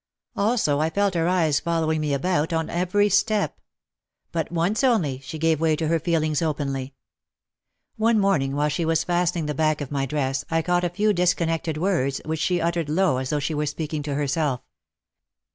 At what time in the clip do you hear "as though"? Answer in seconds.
13.17-13.37